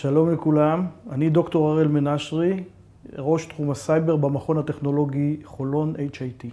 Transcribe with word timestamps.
שלום 0.00 0.32
לכולם, 0.32 0.86
אני 1.10 1.30
דוקטור 1.30 1.70
הראל 1.70 1.88
מנשרי, 1.88 2.62
ראש 3.18 3.46
תחום 3.46 3.70
הסייבר 3.70 4.16
במכון 4.16 4.58
הטכנולוגי 4.58 5.36
חולון 5.44 5.94
HIT. 5.96 6.46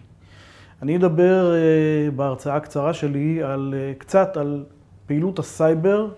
אני 0.81 0.97
אדבר 0.97 1.53
אה, 1.53 2.11
בהרצאה 2.15 2.55
הקצרה 2.55 2.93
שלי 2.93 3.43
על, 3.43 3.73
אה, 3.73 3.99
קצת 3.99 4.37
על 4.37 4.63
פעילות 5.05 5.39
הסייבר 5.39 6.09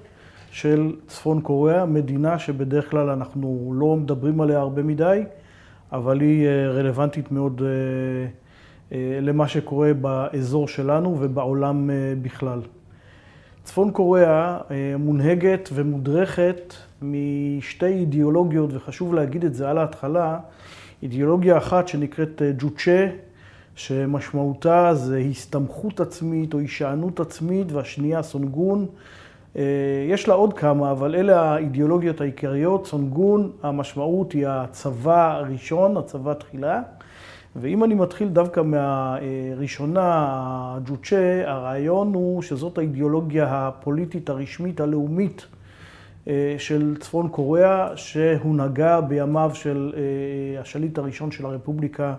של 0.52 0.96
צפון 1.08 1.42
קוריאה, 1.42 1.86
מדינה 1.86 2.40
שבדרך 2.40 2.92
כלל 2.92 3.10
אנחנו 3.10 3.73
לא 3.75 3.96
מדברים 3.96 4.41
עליה 4.41 4.59
הרבה 4.59 4.83
מדי, 4.83 5.23
אבל 5.91 6.21
היא 6.21 6.47
אה, 6.47 6.49
רלוונטית 6.75 7.31
מאוד 7.31 7.62
למה 9.21 9.47
שקורה 9.47 9.94
באזור 9.94 10.67
שלנו 10.67 11.17
ובעולם 11.19 11.89
בכלל. 12.21 12.62
צפון 13.68 13.92
קוריאה 13.92 14.58
uh, 14.58 14.72
מונהגת 15.00 15.70
ומודרכת 15.74 16.73
משתי 17.02 17.86
אידיאולוגיות, 17.86 18.70
וחשוב 18.73 19.14
להגיד 19.14 19.46
את 19.46 19.54
זה 19.54 19.70
על 19.70 19.78
ההתחלה, 19.78 20.40
אידיאולוגיה 21.04 21.58
אחת 21.58 21.88
שנקראת 21.88 22.41
ג'וצ'ה, 22.58 23.08
שמשמעותה 23.76 24.94
זה 24.94 25.18
הסתמכות 25.18 26.00
עצמית 26.00 26.54
או 26.54 26.60
הישענות 26.60 27.20
עצמית, 27.20 27.72
והשנייה 27.72 28.24
סונגון. 28.24 28.86
יש 30.10 30.27
לה 30.27 30.34
עוד 30.34 30.54
כמה, 30.54 30.91
אבל 30.91 31.16
אלה 31.16 31.41
האידיאולוגיות 31.41 32.22
העיקריות. 32.22 32.88
סונגון, 32.88 33.52
המשמעות 33.63 34.32
היא 34.32 34.48
הצבא 34.48 35.38
הראשון, 35.38 35.98
הצבא 35.98 36.34
תחילה. 36.34 36.82
ואם 37.60 37.84
אני 37.84 37.94
מתחיל 37.94 38.28
דווקא 38.28 38.62
מהראשונה, 38.62 40.26
הג'וצ'ה, 40.76 41.42
הרעיון 41.46 42.14
הוא 42.14 42.42
שזאת 42.42 42.78
האידיאולוגיה 42.78 43.46
הפוליטית 43.50 44.30
הרשמית 44.30 44.80
הלאומית 44.82 45.46
של 46.58 46.96
צפון 47.00 47.30
קוריאה, 47.30 47.90
שהונהגה 47.96 49.02
בימיו 49.02 49.52
של 49.54 49.94
השליט 50.60 50.98
הראשון 50.98 51.32
של 51.32 51.46
הרפובליקה, 51.46 52.14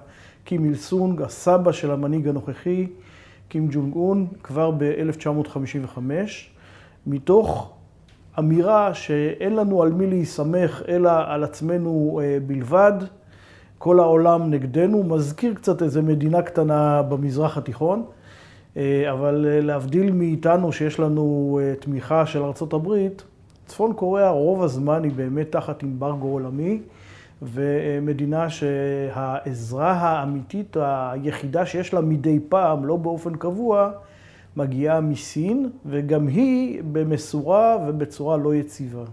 קים 0.44 0.64
איל 0.64 0.74
סונג, 0.74 1.22
הסבא 1.22 1.72
של 1.72 1.90
המנהיג 1.90 2.28
הנוכחי, 2.28 2.86
קים 3.48 3.68
ג'ונג 3.70 3.94
און, 3.96 4.26
כבר 4.42 4.70
ב-1955, 4.70 5.98
מתוך 7.06 7.72
אמירה 8.38 8.94
שאין 8.94 9.56
לנו 9.56 9.82
על 9.82 9.92
מי 9.92 10.06
להיסמך 10.06 10.82
אלא 10.88 11.10
על 11.26 11.44
עצמנו 11.44 12.20
בלבד. 12.46 12.92
כל 13.78 14.00
העולם 14.00 14.50
נגדנו, 14.50 15.04
מזכיר 15.04 15.54
קצת 15.54 15.82
איזו 15.82 16.02
מדינה 16.02 16.42
קטנה 16.42 17.02
במזרח 17.02 17.58
התיכון, 17.58 18.04
אבל 19.10 19.46
להבדיל 19.62 20.12
מאיתנו 20.12 20.72
שיש 20.72 21.00
לנו 21.00 21.60
תמיכה 21.80 22.26
של 22.26 22.42
ארה"ב, 22.42 23.08
צפון 23.66 23.92
קוריאה 23.92 24.30
רוב 24.30 24.62
הזמן 24.62 25.04
היא 25.04 25.12
באמת 25.16 25.52
תחת 25.52 25.84
אמברגו 25.84 26.28
עולמי, 26.28 26.80
ומדינה 27.42 28.50
שהעזרה 28.50 29.92
האמיתית 29.92 30.76
היחידה 30.80 31.66
שיש 31.66 31.94
לה 31.94 32.00
מדי 32.00 32.40
פעם, 32.48 32.84
לא 32.84 32.96
באופן 32.96 33.34
קבוע, 33.34 33.90
מגיעה 34.56 35.00
מסין, 35.00 35.70
וגם 35.86 36.26
היא 36.26 36.82
במשורה 36.92 37.76
ובצורה 37.88 38.36
לא 38.36 38.54
יציבה. 38.54 39.04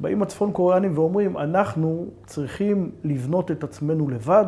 באים 0.00 0.22
הצפון 0.22 0.52
קוריאנים 0.52 0.92
ואומרים, 0.94 1.38
אנחנו 1.38 2.06
צריכים 2.26 2.90
לבנות 3.04 3.50
את 3.50 3.64
עצמנו 3.64 4.08
לבד, 4.08 4.44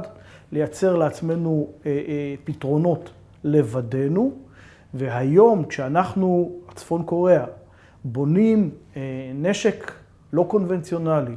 לייצר 0.53 0.97
לעצמנו 0.97 1.69
פתרונות 2.45 3.11
לבדנו, 3.45 4.33
והיום 4.95 5.65
כשאנחנו, 5.65 6.53
צפון 6.75 7.03
קוריאה, 7.03 7.45
בונים 8.05 8.71
נשק 9.35 9.93
לא 10.33 10.45
קונבנציונלי, 10.49 11.35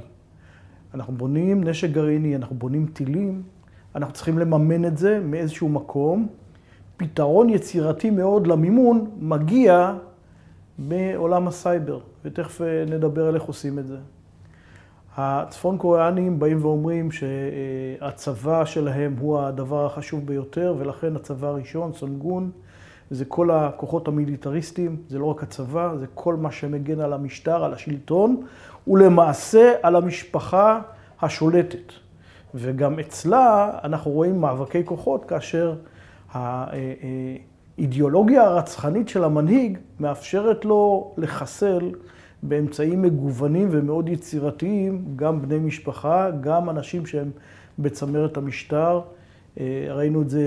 אנחנו 0.94 1.14
בונים 1.14 1.64
נשק 1.64 1.90
גרעיני, 1.90 2.36
אנחנו 2.36 2.56
בונים 2.56 2.86
טילים, 2.94 3.42
אנחנו 3.96 4.14
צריכים 4.14 4.40
לממן 4.40 4.86
את 4.86 4.98
זה 4.98 5.20
מאיזשהו 5.20 5.70
מקום. 5.70 6.28
פתרון 6.98 7.50
יצירתי 7.50 8.10
מאוד 8.10 8.48
למימון 8.48 9.12
מגיע 9.20 9.94
מעולם 10.80 11.48
הסייבר, 11.48 12.00
ותכף 12.26 12.62
נדבר 12.88 13.28
על 13.28 13.36
איך 13.36 13.44
עושים 13.44 13.80
את 13.80 13.88
זה. 13.88 13.98
הצפון 15.18 15.78
קוריאנים 15.78 16.40
באים 16.40 16.66
ואומרים 16.66 17.10
שהצבא 17.12 18.66
שלהם 18.66 19.16
הוא 19.20 19.40
הדבר 19.40 19.86
החשוב 19.86 20.26
ביותר, 20.26 20.76
ולכן 20.78 21.16
הצבא 21.16 21.48
הראשון, 21.48 21.94
סונגון, 21.94 22.52
זה 23.10 23.26
כל 23.26 23.52
הכוחות 23.52 24.08
המיליטריסטיים, 24.08 24.98
זה 25.10 25.20
לא 25.20 25.26
רק 25.26 25.44
הצבא, 25.44 25.96
זה 25.96 26.06
כל 26.14 26.36
מה 26.36 26.52
שמגן 26.52 27.00
על 27.00 27.14
המשטר, 27.14 27.64
על 27.64 27.74
השלטון, 27.74 28.46
ולמעשה 28.88 29.74
על 29.84 29.96
המשפחה 29.96 30.82
השולטת. 31.22 31.92
וגם 32.56 33.00
אצלה 33.00 33.72
אנחנו 33.84 34.12
רואים 34.12 34.42
מאבקי 34.42 34.86
כוחות, 34.86 35.26
כאשר 35.26 35.76
האידיאולוגיה 37.78 38.44
הרצחנית 38.44 39.10
של 39.10 39.24
המנהיג 39.24 39.78
מאפשרת 40.00 40.66
לו 40.66 41.14
לחסל 41.18 41.92
באמצעים 42.44 43.02
מגוונים 43.02 43.68
ומאוד 43.72 44.10
יצירתיים, 44.10 45.06
גם 45.16 45.42
בני 45.42 45.60
משפחה, 45.60 46.32
גם 46.42 46.70
אנשים 46.70 47.06
שהם 47.06 47.32
בצמרת 47.80 48.38
המשטר. 48.38 49.02
ראינו 49.90 50.22
את 50.22 50.30
זה 50.30 50.42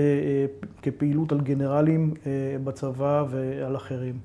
כפעילות 0.81 1.31
על 1.31 1.41
גנרלים 1.41 2.13
בצבא 2.63 3.25
ועל 3.29 3.75
אחרים. 3.75 4.17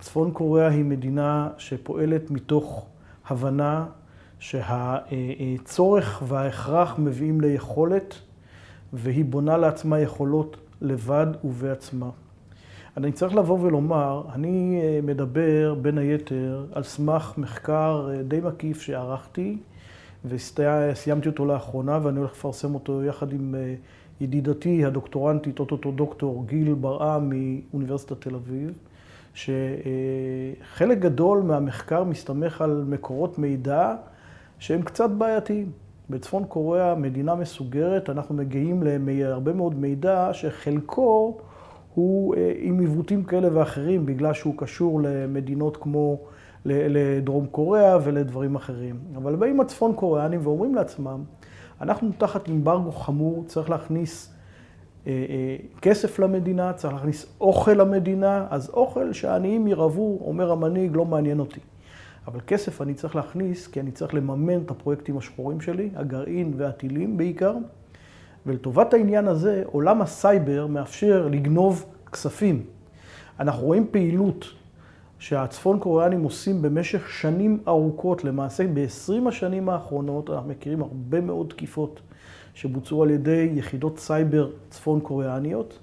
צפון 0.00 0.30
קוריאה 0.30 0.68
היא 0.68 0.84
מדינה 0.84 1.48
שפועלת 1.58 2.30
מתוך 2.30 2.86
הבנה 3.28 3.86
שהצורך 4.38 6.22
וההכרח 6.28 6.98
מביאים 6.98 7.40
ליכולת, 7.40 8.14
והיא 8.92 9.24
בונה 9.24 9.56
לעצמה 9.56 10.00
יכולות 10.00 10.56
לבד 10.84 11.26
ובעצמה. 11.44 12.10
אני 12.96 13.12
צריך 13.12 13.34
לבוא 13.34 13.58
ולומר, 13.60 14.22
אני 14.34 14.80
מדבר 15.02 15.74
בין 15.82 15.98
היתר 15.98 16.66
על 16.72 16.82
סמך 16.82 17.34
מחקר 17.38 18.08
די 18.28 18.40
מקיף 18.40 18.80
שערכתי, 18.80 19.58
וסיימתי 20.24 21.28
אותו 21.28 21.46
לאחרונה, 21.46 21.98
ואני 22.02 22.18
הולך 22.18 22.32
לפרסם 22.32 22.74
אותו 22.74 23.04
יחד 23.04 23.32
עם 23.32 23.54
ידידתי 24.20 24.84
הדוקטורנטית, 24.84 25.58
אוטוטו 25.58 25.90
דוקטור 25.90 26.44
גיל 26.46 26.74
ברעם 26.74 27.32
מאוניברסיטת 27.32 28.20
תל 28.20 28.34
אביב, 28.34 28.78
שחלק 29.34 30.98
גדול 30.98 31.42
מהמחקר 31.42 32.04
מסתמך 32.04 32.60
על 32.60 32.84
מקורות 32.88 33.38
מידע 33.38 33.94
שהם 34.58 34.82
קצת 34.82 35.10
בעייתיים. 35.10 35.83
בצפון 36.10 36.44
קוריאה, 36.44 36.94
מדינה 36.94 37.34
מסוגרת, 37.34 38.10
אנחנו 38.10 38.34
מגיעים 38.34 38.82
להרבה 38.82 39.52
מאוד 39.52 39.74
מידע 39.74 40.30
שחלקו 40.32 41.38
הוא 41.94 42.34
עם 42.58 42.80
עיוותים 42.80 43.24
כאלה 43.24 43.48
ואחרים, 43.52 44.06
בגלל 44.06 44.32
שהוא 44.32 44.54
קשור 44.56 45.00
למדינות 45.02 45.76
כמו 45.76 46.18
לדרום 46.64 47.46
קוריאה 47.46 47.98
ולדברים 48.04 48.54
אחרים. 48.54 48.96
אבל 49.16 49.36
באים 49.36 49.60
הצפון 49.60 49.92
קוריאנים 49.94 50.40
ואומרים 50.42 50.74
לעצמם, 50.74 51.22
אנחנו 51.80 52.10
תחת 52.18 52.48
אמברגו 52.48 52.92
חמור, 52.92 53.44
צריך 53.46 53.70
להכניס 53.70 54.34
כסף 55.82 56.18
למדינה, 56.18 56.72
צריך 56.72 56.94
להכניס 56.94 57.36
אוכל 57.40 57.72
למדינה, 57.72 58.46
אז 58.50 58.70
אוכל 58.70 59.12
שהעניים 59.12 59.66
ירעבו, 59.66 60.18
אומר 60.20 60.52
המנהיג, 60.52 60.96
לא 60.96 61.04
מעניין 61.04 61.40
אותי. 61.40 61.60
אבל 62.26 62.40
כסף 62.46 62.82
אני 62.82 62.94
צריך 62.94 63.16
להכניס, 63.16 63.66
כי 63.66 63.80
אני 63.80 63.90
צריך 63.90 64.14
לממן 64.14 64.62
את 64.62 64.70
הפרויקטים 64.70 65.18
השחורים 65.18 65.60
שלי, 65.60 65.90
הגרעין 65.94 66.52
והטילים 66.56 67.16
בעיקר. 67.16 67.54
ולטובת 68.46 68.94
העניין 68.94 69.28
הזה, 69.28 69.62
עולם 69.66 70.02
הסייבר 70.02 70.66
מאפשר 70.66 71.28
לגנוב 71.30 71.84
כספים. 72.12 72.62
אנחנו 73.40 73.66
רואים 73.66 73.86
פעילות 73.90 74.44
שהצפון 75.18 75.78
קוריאנים 75.78 76.22
עושים 76.22 76.62
במשך 76.62 77.10
שנים 77.10 77.62
ארוכות, 77.68 78.24
למעשה 78.24 78.66
ב-20 78.74 79.28
השנים 79.28 79.68
האחרונות 79.68 80.30
אנחנו 80.30 80.48
מכירים 80.48 80.82
הרבה 80.82 81.20
מאוד 81.20 81.46
תקיפות 81.48 82.00
שבוצעו 82.54 83.02
על 83.02 83.10
ידי 83.10 83.50
יחידות 83.54 83.98
סייבר 83.98 84.50
צפון 84.70 85.00
קוריאניות, 85.00 85.78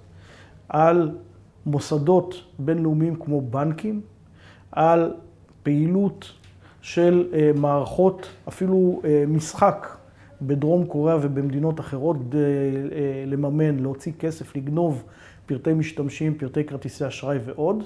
על 0.69 1.18
מוסדות 1.66 2.36
בינלאומיים 2.60 3.16
כמו 3.16 3.42
בנקים, 3.42 4.01
על 4.71 5.13
פעילות 5.63 6.31
של 6.81 7.28
מערכות, 7.56 8.30
אפילו 8.48 9.02
משחק 9.28 9.88
בדרום 10.42 10.86
קוריאה 10.86 11.18
ובמדינות 11.22 11.80
אחרות 11.80 12.18
כדי 12.30 12.48
לממן, 13.25 13.80
להוציא 13.80 14.12
כסף, 14.19 14.56
לגנוב 14.56 15.04
פרטי 15.46 15.74
משתמשים, 15.74 16.34
פרטי 16.34 16.63
כרטיסי 16.63 17.08
אשראי 17.08 17.38
ועוד. 17.46 17.84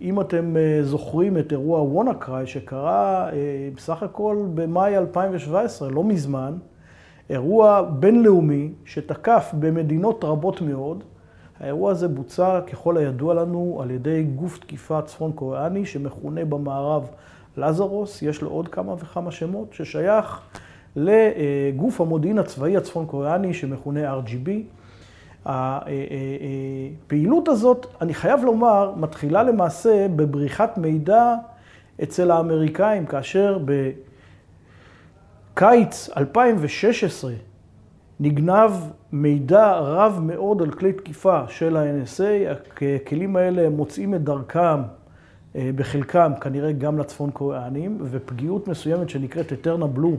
אם 0.00 0.20
אתם 0.20 0.54
זוכרים 0.82 1.38
את 1.38 1.52
אירוע 1.52 1.82
וונאקריי 1.82 2.46
שקרה 2.46 3.28
בסך 3.76 4.02
הכל 4.02 4.46
במאי 4.54 4.98
2017, 4.98 5.90
לא 5.90 6.04
מזמן, 6.04 6.56
אירוע 7.30 7.82
בינלאומי 7.82 8.72
שתקף 8.84 9.50
במדינות 9.58 10.24
רבות 10.24 10.60
מאוד. 10.60 11.04
האירוע 11.60 11.90
הזה 11.90 12.08
בוצע 12.08 12.60
ככל 12.60 12.96
הידוע 12.96 13.34
לנו 13.34 13.78
על 13.82 13.90
ידי 13.90 14.22
גוף 14.22 14.58
תקיפה 14.58 15.02
צפון 15.02 15.32
קוריאני 15.32 15.86
שמכונה 15.86 16.44
במערב 16.44 17.08
לזרוס, 17.56 18.22
יש 18.22 18.42
לו 18.42 18.50
עוד 18.50 18.68
כמה 18.68 18.92
וכמה 18.92 19.30
שמות, 19.30 19.72
ששייך 19.72 20.40
לגוף 20.96 22.00
המודיעין 22.00 22.38
הצבאי 22.38 22.76
הצפון 22.76 23.06
קוריאני 23.06 23.54
שמכונה 23.54 24.18
RGB. 24.18 24.50
הפעילות 25.46 27.48
הזאת, 27.48 27.86
אני 28.00 28.14
חייב 28.14 28.44
לומר, 28.44 28.92
מתחילה 28.96 29.42
למעשה 29.42 30.06
בבריחת 30.16 30.78
מידע 30.78 31.34
אצל 32.02 32.30
האמריקאים, 32.30 33.06
כאשר 33.06 33.58
בקיץ 35.54 36.10
2016 36.16 37.32
נגנב 38.22 38.70
מידע 39.12 39.72
רב 39.78 40.20
מאוד 40.22 40.62
על 40.62 40.70
כלי 40.70 40.92
תקיפה 40.92 41.40
של 41.48 41.76
ה-NSA. 41.76 42.50
הכלים 42.96 43.36
האלה 43.36 43.70
מוצאים 43.70 44.14
את 44.14 44.24
דרכם 44.24 44.82
אה, 45.56 45.70
בחלקם 45.76 46.32
כנראה 46.40 46.72
גם 46.72 46.98
לצפון 46.98 47.30
קוריאנים, 47.30 47.98
ופגיעות 48.02 48.68
מסוימת 48.68 49.10
שנקראת 49.10 49.52
Eternal 49.52 49.86
Blue, 49.86 50.16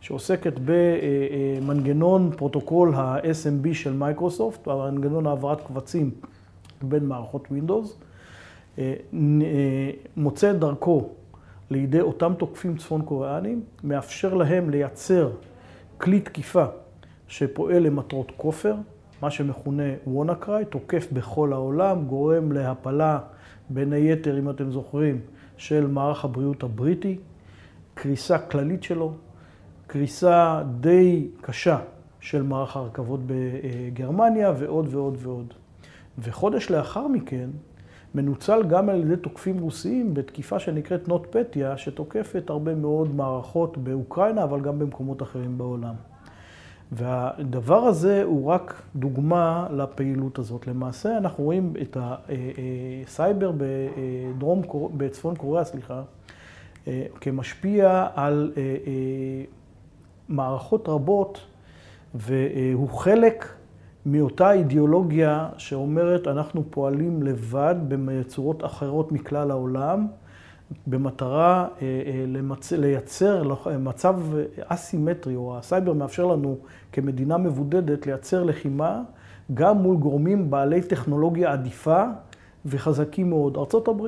שעוסקת 0.00 0.52
במנגנון 0.64 2.30
פרוטוקול 2.36 2.94
ה-SMB 2.94 3.74
של 3.74 3.92
מייקרוסופט, 3.92 4.68
מנגנון 4.68 5.26
העברת 5.26 5.66
קבצים 5.66 6.10
בין 6.82 7.06
מערכות 7.06 7.46
Windows, 7.46 7.88
אה, 8.78 8.94
אה, 9.12 9.90
מוצא 10.16 10.50
את 10.50 10.58
דרכו 10.58 11.08
לידי 11.70 12.00
אותם 12.00 12.32
תוקפים 12.38 12.76
צפון 12.76 13.02
קוריאנים, 13.02 13.62
מאפשר 13.84 14.34
להם 14.34 14.70
לייצר 14.70 15.30
כלי 15.98 16.20
תקיפה 16.20 16.64
שפועל 17.28 17.82
למטרות 17.82 18.32
כופר, 18.36 18.74
מה 19.22 19.30
שמכונה 19.30 19.82
וונאקריי, 20.06 20.64
תוקף 20.64 21.08
בכל 21.12 21.52
העולם, 21.52 22.04
גורם 22.06 22.52
להפלה, 22.52 23.18
בין 23.70 23.92
היתר, 23.92 24.38
אם 24.38 24.50
אתם 24.50 24.70
זוכרים, 24.70 25.20
של 25.56 25.86
מערך 25.86 26.24
הבריאות 26.24 26.62
הבריטי, 26.62 27.18
קריסה 27.94 28.38
כללית 28.38 28.82
שלו, 28.82 29.12
קריסה 29.86 30.62
די 30.80 31.28
קשה 31.40 31.78
של 32.20 32.42
מערך 32.42 32.76
הרכבות 32.76 33.20
בגרמניה 33.26 34.52
ועוד 34.58 34.86
ועוד 34.90 35.16
ועוד. 35.18 35.54
וחודש 36.18 36.70
לאחר 36.70 37.08
מכן, 37.08 37.50
מנוצל 38.14 38.62
גם 38.68 38.88
על 38.88 39.00
ידי 39.00 39.16
תוקפים 39.16 39.58
רוסיים 39.58 40.14
בתקיפה 40.14 40.58
שנקראת 40.58 41.08
נוטפטיה, 41.08 41.76
שתוקפת 41.78 42.50
הרבה 42.50 42.74
מאוד 42.74 43.14
מערכות 43.14 43.78
באוקראינה, 43.78 44.44
אבל 44.44 44.60
גם 44.60 44.78
במקומות 44.78 45.22
אחרים 45.22 45.58
בעולם. 45.58 45.94
והדבר 46.92 47.78
הזה 47.78 48.22
הוא 48.22 48.46
רק 48.46 48.82
דוגמה 48.96 49.66
לפעילות 49.70 50.38
הזאת. 50.38 50.66
למעשה 50.66 51.16
אנחנו 51.16 51.44
רואים 51.44 51.72
את 51.82 51.96
הסייבר 52.00 53.52
בדרום, 53.56 54.62
בצפון 54.96 55.36
קוריאה, 55.36 55.64
סליחה, 55.64 56.02
כמשפיע 57.20 58.06
על 58.14 58.52
מערכות 60.28 60.88
רבות, 60.88 61.40
והוא 62.14 62.88
חלק 62.88 63.48
מאותה 64.06 64.52
אידיאולוגיה 64.52 65.48
שאומרת 65.58 66.28
אנחנו 66.28 66.64
פועלים 66.70 67.22
לבד 67.22 67.74
בצורות 67.88 68.64
אחרות 68.64 69.12
מכלל 69.12 69.50
העולם. 69.50 70.06
במטרה 70.86 71.68
אה, 71.82 71.86
אה, 72.06 72.24
למצ... 72.26 72.72
לייצר 72.72 73.42
מצב 73.78 74.20
אסימטרי, 74.66 75.36
או 75.36 75.58
הסייבר 75.58 75.92
מאפשר 75.92 76.26
לנו 76.26 76.58
כמדינה 76.92 77.36
מבודדת 77.38 78.06
לייצר 78.06 78.44
לחימה 78.44 79.02
גם 79.54 79.78
מול 79.78 79.96
גורמים 79.96 80.50
בעלי 80.50 80.82
טכנולוגיה 80.82 81.52
עדיפה 81.52 82.04
וחזקים 82.66 83.30
מאוד. 83.30 83.56
ארה"ב. 83.56 84.02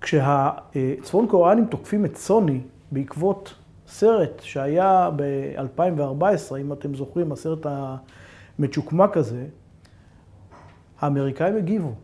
כשהצפון 0.00 1.26
קוריאנים 1.28 1.64
תוקפים 1.64 2.04
את 2.04 2.16
סוני 2.16 2.60
בעקבות 2.92 3.54
סרט 3.86 4.40
שהיה 4.40 5.10
ב-2014, 5.16 6.56
אם 6.60 6.72
אתם 6.72 6.94
זוכרים, 6.94 7.32
הסרט 7.32 7.66
המצ'וקמק 8.58 9.16
הזה, 9.16 9.46
האמריקאים 11.00 11.56
הגיבו. 11.56 11.94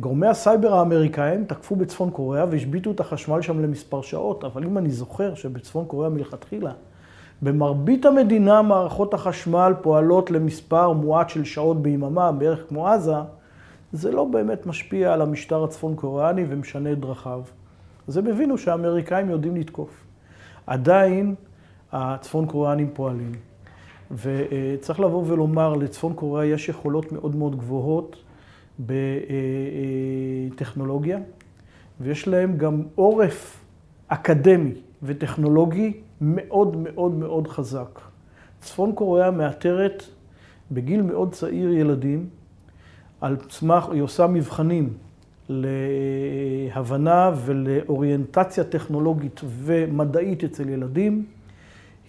גורמי 0.00 0.26
הסייבר 0.26 0.74
האמריקאים 0.74 1.44
תקפו 1.44 1.76
בצפון 1.76 2.10
קוריאה 2.10 2.44
והשביתו 2.50 2.90
את 2.90 3.00
החשמל 3.00 3.42
שם 3.42 3.62
למספר 3.62 4.02
שעות, 4.02 4.44
אבל 4.44 4.64
אם 4.64 4.78
אני 4.78 4.90
זוכר 4.90 5.34
שבצפון 5.34 5.84
קוריאה 5.84 6.10
מלכתחילה, 6.10 6.72
במרבית 7.42 8.06
המדינה 8.06 8.62
מערכות 8.62 9.14
החשמל 9.14 9.72
פועלות 9.82 10.30
למספר 10.30 10.92
מועט 10.92 11.28
של 11.28 11.44
שעות 11.44 11.82
ביממה, 11.82 12.32
בערך 12.32 12.68
כמו 12.68 12.88
עזה, 12.88 13.14
זה 13.92 14.12
לא 14.12 14.24
באמת 14.24 14.66
משפיע 14.66 15.12
על 15.12 15.22
המשטר 15.22 15.64
הצפון 15.64 15.94
קוריאני 15.96 16.44
ומשנה 16.48 16.92
את 16.92 17.00
דרכיו. 17.00 17.40
אז 18.08 18.16
הם 18.16 18.26
הבינו 18.26 18.58
שהאמריקאים 18.58 19.30
יודעים 19.30 19.56
לתקוף. 19.56 19.90
עדיין 20.66 21.34
הצפון 21.92 22.46
קוריאנים 22.46 22.90
פועלים. 22.94 23.32
וצריך 24.10 25.00
לבוא 25.00 25.24
ולומר, 25.26 25.74
לצפון 25.74 26.12
קוריאה 26.12 26.46
יש 26.46 26.68
יכולות 26.68 27.12
מאוד 27.12 27.36
מאוד 27.36 27.56
גבוהות. 27.56 28.16
בטכנולוגיה, 30.56 31.18
ויש 32.00 32.28
להם 32.28 32.56
גם 32.56 32.82
עורף 32.94 33.64
אקדמי 34.08 34.72
וטכנולוגי 35.02 35.92
מאוד 36.20 36.76
מאוד 36.76 37.14
מאוד 37.14 37.48
חזק. 37.48 38.00
צפון 38.60 38.92
קוריאה 38.92 39.30
מאתרת 39.30 40.02
בגיל 40.70 41.02
מאוד 41.02 41.32
צעיר 41.32 41.72
ילדים, 41.72 42.28
על 43.20 43.36
סמך, 43.50 43.88
היא 43.88 44.02
עושה 44.02 44.26
מבחנים 44.26 44.92
להבנה 45.48 47.30
ולאוריינטציה 47.44 48.64
טכנולוגית 48.64 49.40
ומדעית 49.44 50.44
אצל 50.44 50.68
ילדים. 50.68 51.24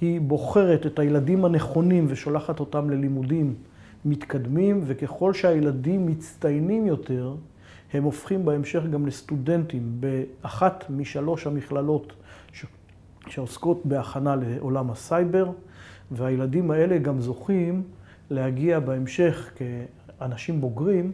היא 0.02 0.22
בוחרת 0.22 0.86
את 0.86 1.00
הילדים 1.00 1.46
הנכונים 1.46 2.06
ושולחת 2.10 2.60
אותם 2.60 2.90
ללימודים 2.90 3.56
מתקדמים, 4.06 4.82
וככל 4.86 5.34
שהילדים 5.34 6.06
מצטיינים 6.06 6.88
יותר, 6.88 7.36
הם 7.94 8.04
הופכים 8.04 8.46
בהמשך 8.46 8.82
גם 8.92 9.06
לסטודנטים 9.06 10.00
באחת 10.00 10.86
משלוש 10.90 11.48
המכללות 11.48 12.14
שעוסקות 13.28 13.86
בהכנה 13.86 14.36
לעולם 14.36 14.92
הסייבר, 14.92 15.52
והילדים 16.12 16.72
האלה 16.72 16.98
גם 16.98 17.22
זוכים 17.22 17.84
להגיע 18.30 18.80
בהמשך 18.80 19.52
כאנשים 19.56 20.62
בוגרים 20.62 21.12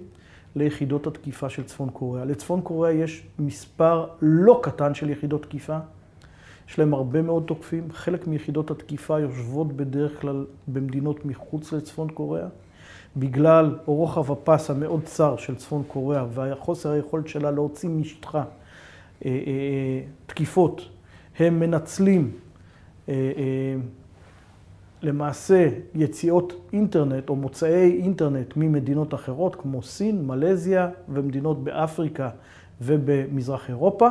ליחידות 0.56 1.08
התקיפה 1.08 1.50
של 1.50 1.64
צפון 1.64 1.90
קוריאה. 1.90 2.26
לצפון 2.26 2.62
קוריאה 2.62 2.94
יש 2.94 3.28
מספר 3.40 4.08
לא 4.22 4.60
קטן 4.64 4.94
של 4.94 5.10
יחידות 5.10 5.44
תקיפה. 5.44 5.78
יש 6.70 6.80
להם 6.80 6.94
הרבה 6.94 7.21
מאוד 7.21 7.44
תוקפים. 7.48 7.92
חלק 7.92 8.28
מיחידות 8.28 8.71
התקיפה 8.71 9.19
יושבות 9.19 9.74
בדרך 9.74 10.21
כלל 10.21 10.45
במדינות 10.68 11.26
מחוץ 11.26 11.74
לצפון 11.74 12.09
קוריאה. 12.09 12.48
בגלל 13.18 13.78
רוחב 13.86 14.31
הפס 14.31 14.69
המאוד 14.69 15.04
צר 15.04 15.38
של 15.38 15.56
צפון 15.56 15.84
קוריאה 15.88 16.26
והחוסר 16.34 16.92
היכולת 16.92 17.28
שלה 17.28 17.52
להוציא 17.52 17.90
משטחה 17.90 18.44
אה, 19.26 19.30
אה, 19.30 20.02
תקיפות, 20.26 20.90
הם 21.40 21.60
מנצלים 21.60 22.31
אה, 23.10 23.14
למעשה 25.02 25.69
יציאות 25.95 26.54
אינטרנט 26.74 27.30
או 27.30 27.36
מוצאי 27.36 28.02
אינטרנט 28.02 28.54
ממדינות 28.57 29.14
אחרות 29.14 29.56
כמו 29.56 29.84
סין, 29.84 30.28
מלזיה 30.28 30.90
ומדינות 31.10 31.64
באפריקה 31.64 32.30
ובמזרח 32.81 33.69
אירופה. 33.69 34.10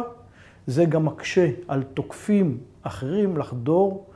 זה 0.66 0.84
גם 0.84 1.04
מקשה 1.04 1.50
על 1.68 1.82
תוקפים 1.82 2.58
אחרים 2.82 3.36
לחדור 3.36 4.06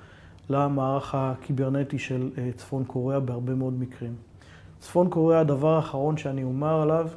למערך 0.50 1.14
הקיברנטי 1.14 1.98
של 1.98 2.30
צפון 2.56 2.84
קוריאה 2.84 3.20
בהרבה 3.20 3.54
מאוד 3.54 3.80
מקרים. 3.80 4.14
צפון 4.80 5.08
קוריאה, 5.10 5.40
הדבר 5.40 5.74
האחרון 5.76 6.16
שאני 6.16 6.44
אומר 6.44 6.80
עליו, 6.82 7.08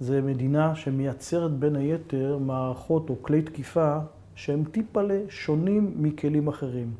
זה 0.00 0.22
מדינה 0.22 0.74
שמייצרת 0.74 1.50
בין 1.50 1.76
היתר 1.76 2.38
מערכות 2.40 3.10
או 3.10 3.22
כלי 3.22 3.42
תקיפה 3.42 3.98
שהם 4.34 4.64
טיפלה 4.70 5.18
שונים 5.28 5.94
מכלים 5.96 6.48
אחרים. 6.48 6.90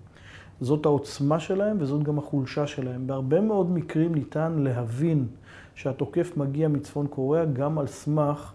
זאת 0.61 0.87
העוצמה 0.87 1.41
שלהם 1.41 1.77
וזאת 1.81 2.03
גם 2.03 2.19
החולשה 2.19 2.67
שלהם. 2.67 3.07
בהרבה 3.07 3.41
מאוד 3.41 3.71
מקרים 3.71 4.15
ניתן 4.15 4.53
להבין 4.59 5.27
שהתוקף 5.75 6.37
מגיע 6.37 6.69
מצפון 6.69 7.07
קוריאה 7.07 7.45
גם 7.45 7.79
על 7.79 7.87
סמך 7.87 8.53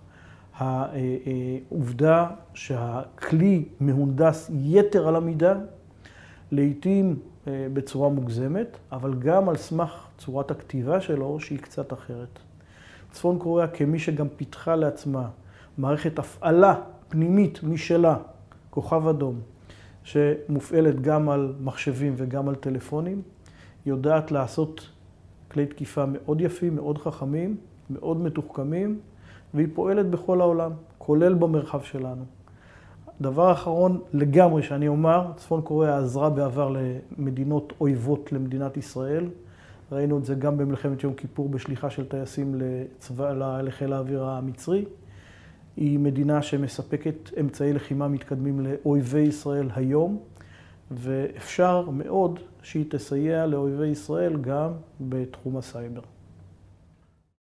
העובדה 0.57 2.27
שהכלי 2.53 3.65
מהונדס 3.79 4.51
יתר 4.53 5.07
על 5.07 5.15
המידה, 5.15 5.55
לעתים 6.51 7.19
אה, 7.47 7.67
בצורה 7.73 8.09
מוגזמת, 8.09 8.77
אבל 8.91 9.13
גם 9.13 9.49
על 9.49 9.57
סמך 9.57 10.07
צורת 10.17 10.51
הכתיבה 10.51 11.01
שלו 11.01 11.39
שהיא 11.39 11.59
קצת 11.59 11.93
אחרת. 11.93 12.39
צפון 13.11 13.39
קוריאה 13.39 13.67
כמי 13.67 13.99
שגם 13.99 14.27
פיתחה 14.29 14.75
לעצמה 14.75 15.29
מערכת 15.77 16.19
הפעלה 16.19 16.75
פנימית 17.09 17.63
משלה, 17.63 18.17
כוכב 18.69 19.07
אדום, 19.07 19.39
שמופעלת 20.03 21.01
גם 21.01 21.29
על 21.29 21.53
מחשבים 21.61 22.13
וגם 22.17 22.49
על 22.49 22.55
טלפונים, 22.55 23.21
יודעת 23.85 24.31
לעשות 24.31 24.89
כלי 25.51 25.65
תקיפה 25.65 26.05
מאוד 26.05 26.41
יפים, 26.41 26.75
מאוד 26.75 26.97
חכמים, 26.97 27.57
מאוד 27.89 28.21
מתוחכמים, 28.21 28.99
והיא 29.53 29.67
פועלת 29.73 30.09
בכל 30.09 30.41
העולם. 30.41 30.71
כולל 30.97 31.33
במרחב 31.33 31.81
שלנו. 31.81 32.25
דבר 33.21 33.51
אחרון 33.51 34.01
לגמרי 34.13 34.63
שאני 34.63 34.87
אומר, 34.87 35.31
צפון 35.37 35.61
קוריאה 35.61 35.97
עזרה 35.97 36.29
בעבר 36.29 36.73
למדינות 37.17 37.73
אויבות 37.81 38.31
למדינת 38.31 38.77
ישראל. 38.77 39.25
ראינו 39.91 40.17
את 40.17 40.25
זה 40.25 40.35
גם 40.35 40.57
במלחמת 40.57 41.03
יום 41.03 41.13
כיפור 41.13 41.49
בשליחה 41.49 41.89
של 41.89 42.05
טייסים 42.05 42.55
לצבא, 42.55 43.61
לחיל 43.61 43.93
האוויר 43.93 44.25
המצרי. 44.25 44.85
היא 45.77 45.99
מדינה 45.99 46.41
שמספקת 46.41 47.29
אמצעי 47.39 47.73
לחימה 47.73 48.07
מתקדמים 48.07 48.59
לאויבי 48.59 49.19
ישראל 49.19 49.69
היום, 49.75 50.19
ואפשר 50.91 51.89
מאוד 51.89 52.39
שהיא 52.61 52.85
תסייע 52.89 53.45
לאויבי 53.45 53.87
ישראל 53.87 54.37
גם 54.37 54.71
בתחום 55.01 55.57
הסייבר. 55.57 56.01